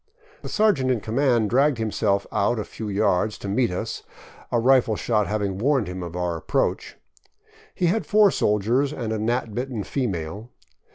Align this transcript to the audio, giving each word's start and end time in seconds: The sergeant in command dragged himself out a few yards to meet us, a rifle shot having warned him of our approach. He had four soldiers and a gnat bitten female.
The 0.41 0.49
sergeant 0.49 0.89
in 0.89 0.99
command 0.99 1.51
dragged 1.51 1.77
himself 1.77 2.25
out 2.31 2.57
a 2.57 2.63
few 2.63 2.89
yards 2.89 3.37
to 3.37 3.47
meet 3.47 3.69
us, 3.69 4.01
a 4.51 4.59
rifle 4.59 4.95
shot 4.95 5.27
having 5.27 5.59
warned 5.59 5.85
him 5.87 6.01
of 6.01 6.15
our 6.15 6.37
approach. 6.37 6.97
He 7.75 7.85
had 7.85 8.07
four 8.07 8.31
soldiers 8.31 8.91
and 8.91 9.13
a 9.13 9.19
gnat 9.19 9.53
bitten 9.53 9.83
female. 9.83 10.49